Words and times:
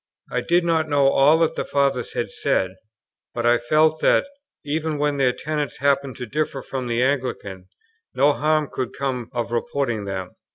I 0.31 0.41
did 0.41 0.63
not 0.65 0.89
know 0.89 1.09
all 1.09 1.37
that 1.41 1.53
the 1.53 1.63
Fathers 1.63 2.13
had 2.13 2.31
said, 2.31 2.71
but 3.35 3.45
I 3.45 3.59
felt 3.59 4.01
that, 4.01 4.25
even 4.65 4.97
when 4.97 5.17
their 5.17 5.31
tenets 5.31 5.77
happened 5.77 6.15
to 6.15 6.25
differ 6.25 6.63
from 6.63 6.87
the 6.87 7.03
Anglican, 7.03 7.67
no 8.15 8.33
harm 8.33 8.67
could 8.73 8.93
come 8.97 9.29
of 9.31 9.51
reporting 9.51 10.05
them. 10.05 10.31